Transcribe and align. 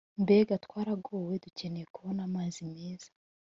mbega 0.23 0.53
twaragowe 0.65 1.33
dukeneye 1.43 1.85
kubona 1.95 2.21
amazi 2.29 2.59
meza 2.73 3.09